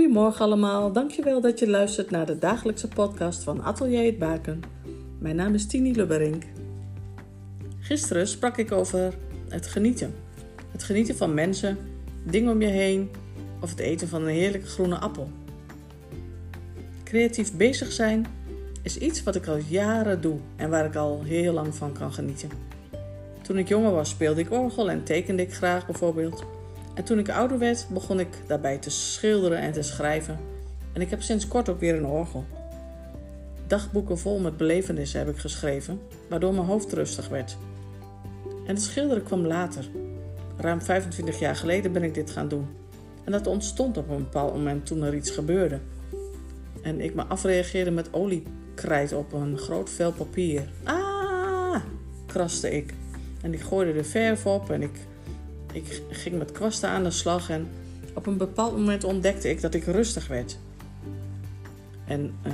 Goedemorgen 0.00 0.44
allemaal, 0.44 0.92
dankjewel 0.92 1.40
dat 1.40 1.58
je 1.58 1.70
luistert 1.70 2.10
naar 2.10 2.26
de 2.26 2.38
dagelijkse 2.38 2.88
podcast 2.88 3.42
van 3.42 3.62
Atelier 3.62 4.04
het 4.04 4.18
Baken. 4.18 4.62
Mijn 5.18 5.36
naam 5.36 5.54
is 5.54 5.66
Tini 5.66 5.94
Lubberink. 5.94 6.44
Gisteren 7.78 8.28
sprak 8.28 8.56
ik 8.56 8.72
over 8.72 9.14
het 9.48 9.66
genieten. 9.66 10.14
Het 10.70 10.82
genieten 10.82 11.16
van 11.16 11.34
mensen, 11.34 11.78
dingen 12.24 12.52
om 12.52 12.60
je 12.60 12.66
heen 12.66 13.10
of 13.60 13.70
het 13.70 13.78
eten 13.78 14.08
van 14.08 14.22
een 14.22 14.34
heerlijke 14.34 14.66
groene 14.66 14.98
appel. 14.98 15.30
Creatief 17.04 17.56
bezig 17.56 17.92
zijn 17.92 18.26
is 18.82 18.98
iets 18.98 19.22
wat 19.22 19.34
ik 19.34 19.46
al 19.46 19.58
jaren 19.68 20.20
doe 20.20 20.38
en 20.56 20.70
waar 20.70 20.84
ik 20.84 20.96
al 20.96 21.22
heel 21.22 21.52
lang 21.52 21.74
van 21.74 21.92
kan 21.92 22.12
genieten. 22.12 22.50
Toen 23.42 23.58
ik 23.58 23.68
jonger 23.68 23.92
was 23.92 24.08
speelde 24.08 24.40
ik 24.40 24.52
orgel 24.52 24.90
en 24.90 25.04
tekende 25.04 25.42
ik 25.42 25.54
graag 25.54 25.86
bijvoorbeeld. 25.86 26.44
En 27.00 27.06
toen 27.06 27.18
ik 27.18 27.30
ouder 27.30 27.58
werd, 27.58 27.86
begon 27.90 28.20
ik 28.20 28.28
daarbij 28.46 28.78
te 28.78 28.90
schilderen 28.90 29.58
en 29.58 29.72
te 29.72 29.82
schrijven. 29.82 30.38
En 30.92 31.00
ik 31.00 31.10
heb 31.10 31.22
sinds 31.22 31.48
kort 31.48 31.68
ook 31.68 31.80
weer 31.80 31.94
een 31.94 32.06
orgel. 32.06 32.44
Dagboeken 33.66 34.18
vol 34.18 34.38
met 34.38 34.56
belevenissen 34.56 35.18
heb 35.18 35.28
ik 35.28 35.36
geschreven, 35.36 36.00
waardoor 36.28 36.54
mijn 36.54 36.66
hoofd 36.66 36.92
rustig 36.92 37.28
werd. 37.28 37.56
En 38.66 38.74
het 38.74 38.82
schilderen 38.82 39.22
kwam 39.22 39.46
later. 39.46 39.88
Ruim 40.56 40.82
25 40.82 41.38
jaar 41.38 41.56
geleden 41.56 41.92
ben 41.92 42.02
ik 42.02 42.14
dit 42.14 42.30
gaan 42.30 42.48
doen. 42.48 42.66
En 43.24 43.32
dat 43.32 43.46
ontstond 43.46 43.96
op 43.96 44.08
een 44.08 44.16
bepaald 44.16 44.52
moment 44.52 44.86
toen 44.86 45.02
er 45.02 45.14
iets 45.14 45.30
gebeurde. 45.30 45.78
En 46.82 47.00
ik 47.00 47.14
me 47.14 47.22
afreageerde 47.22 47.90
met 47.90 48.14
oliekrijt 48.14 49.12
op 49.12 49.32
een 49.32 49.58
groot 49.58 49.90
vel 49.90 50.12
papier. 50.12 50.68
Ah, 50.84 51.82
kraste 52.26 52.70
ik. 52.70 52.94
En 53.42 53.52
ik 53.52 53.60
gooide 53.60 53.92
de 53.92 54.04
verf 54.04 54.46
op 54.46 54.70
en 54.70 54.82
ik 54.82 55.08
ik 55.72 56.02
ging 56.10 56.38
met 56.38 56.52
kwasten 56.52 56.88
aan 56.88 57.04
de 57.04 57.10
slag 57.10 57.50
en 57.50 57.68
op 58.14 58.26
een 58.26 58.36
bepaald 58.36 58.72
moment 58.72 59.04
ontdekte 59.04 59.48
ik 59.48 59.60
dat 59.60 59.74
ik 59.74 59.84
rustig 59.84 60.26
werd. 60.26 60.58
En 62.06 62.34
uh, 62.46 62.52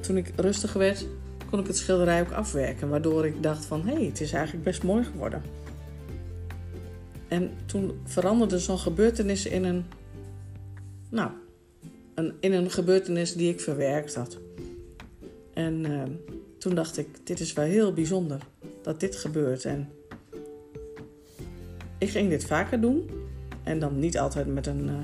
toen 0.00 0.16
ik 0.16 0.32
rustig 0.36 0.72
werd, 0.72 1.06
kon 1.50 1.60
ik 1.60 1.66
het 1.66 1.76
schilderij 1.76 2.20
ook 2.20 2.30
afwerken, 2.30 2.88
waardoor 2.88 3.26
ik 3.26 3.42
dacht 3.42 3.64
van 3.64 3.86
hé, 3.86 3.94
hey, 3.94 4.04
het 4.04 4.20
is 4.20 4.32
eigenlijk 4.32 4.64
best 4.64 4.82
mooi 4.82 5.04
geworden. 5.04 5.42
En 7.28 7.50
toen 7.66 8.00
veranderde 8.04 8.58
zo'n 8.58 8.78
gebeurtenis 8.78 9.46
in 9.46 9.64
een, 9.64 9.84
nou, 11.08 11.30
een, 12.14 12.34
in 12.40 12.52
een 12.52 12.70
gebeurtenis 12.70 13.34
die 13.34 13.52
ik 13.52 13.60
verwerkt 13.60 14.14
had. 14.14 14.38
En 15.54 15.84
uh, 15.86 16.02
toen 16.58 16.74
dacht 16.74 16.98
ik, 16.98 17.08
dit 17.24 17.40
is 17.40 17.52
wel 17.52 17.64
heel 17.64 17.92
bijzonder 17.92 18.40
dat 18.82 19.00
dit 19.00 19.16
gebeurt. 19.16 19.64
En 19.64 19.88
ik 22.00 22.10
ging 22.10 22.28
dit 22.28 22.44
vaker 22.44 22.80
doen. 22.80 23.10
En 23.62 23.78
dan 23.78 23.98
niet 23.98 24.18
altijd 24.18 24.46
met 24.46 24.66
een, 24.66 24.84
uh, 24.84 24.94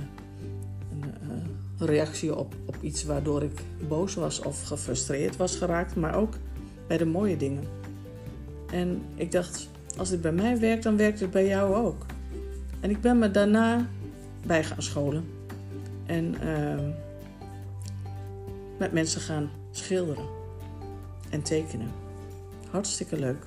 een 0.91 1.15
uh, 1.81 1.87
reactie 1.87 2.37
op, 2.37 2.55
op 2.67 2.77
iets 2.81 3.05
waardoor 3.05 3.43
ik 3.43 3.61
boos 3.89 4.15
was 4.15 4.41
of 4.41 4.63
gefrustreerd 4.63 5.37
was 5.37 5.57
geraakt. 5.57 5.97
Maar 5.97 6.15
ook 6.15 6.35
bij 6.87 6.97
de 6.97 7.07
mooie 7.07 7.37
dingen. 7.37 7.65
En 8.73 9.03
ik 9.15 9.33
dacht, 9.33 9.69
als 9.97 10.11
dit 10.11 10.21
bij 10.21 10.33
mij 10.33 10.59
werkt, 10.59 10.83
dan 10.83 10.97
werkt 10.97 11.21
het 11.21 11.31
bij 11.31 11.47
jou 11.47 11.75
ook. 11.75 12.07
En 12.81 12.91
ik 12.91 13.01
ben 13.01 13.19
me 13.19 13.31
daarna 13.31 13.89
bij 14.47 14.65
gaan 14.65 14.83
scholen. 14.83 15.25
En 16.07 16.35
uh, 16.45 16.89
met 18.79 18.93
mensen 18.93 19.21
gaan 19.21 19.51
schilderen 19.71 20.27
en 21.31 21.43
tekenen. 21.43 21.91
Hartstikke 22.71 23.19
leuk. 23.19 23.47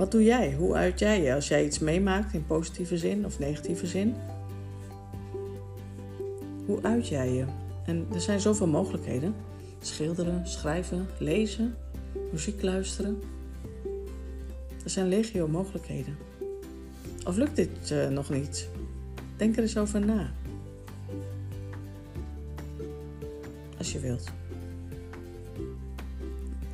Wat 0.00 0.10
doe 0.10 0.24
jij? 0.24 0.52
Hoe 0.52 0.74
uit 0.74 0.98
jij 0.98 1.22
je 1.22 1.34
als 1.34 1.48
jij 1.48 1.64
iets 1.64 1.78
meemaakt 1.78 2.32
in 2.32 2.46
positieve 2.46 2.98
zin 2.98 3.24
of 3.24 3.38
negatieve 3.38 3.86
zin? 3.86 4.14
Hoe 6.66 6.82
uit 6.82 7.08
jij 7.08 7.32
je? 7.32 7.44
En 7.86 8.06
er 8.12 8.20
zijn 8.20 8.40
zoveel 8.40 8.66
mogelijkheden: 8.66 9.34
schilderen, 9.80 10.46
schrijven, 10.46 11.06
lezen, 11.18 11.74
muziek 12.32 12.62
luisteren. 12.62 13.22
Er 14.84 14.90
zijn 14.90 15.08
legio 15.08 15.48
mogelijkheden. 15.48 16.16
Of 17.26 17.36
lukt 17.36 17.56
dit 17.56 17.90
uh, 17.92 18.08
nog 18.08 18.30
niet? 18.30 18.68
Denk 19.36 19.56
er 19.56 19.62
eens 19.62 19.78
over 19.78 20.00
na. 20.00 20.32
Als 23.78 23.92
je 23.92 24.00
wilt. 24.00 24.30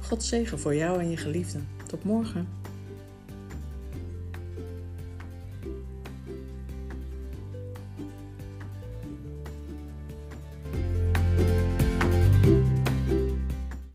God 0.00 0.22
zegen 0.22 0.58
voor 0.58 0.74
jou 0.74 1.00
en 1.00 1.10
je 1.10 1.16
geliefden. 1.16 1.68
Tot 1.86 2.04
morgen. 2.04 2.65